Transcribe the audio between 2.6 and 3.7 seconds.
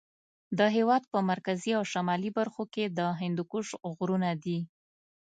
کې د هندوکش